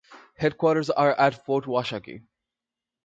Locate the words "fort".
1.45-1.65